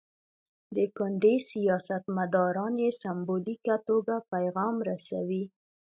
د 0.75 0.77
کونډې 0.97 1.35
سیاستمداران 1.51 2.73
یې 2.83 2.91
سمبولیکه 3.01 3.75
توګه 3.87 4.15
پیغام 4.31 4.75
رسوي. 4.89 5.43